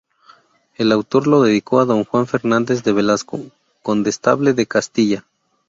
[0.77, 3.39] El autor lo dedicó a don Juan Fernández de Velasco,
[3.83, 5.27] condestable de Castilla.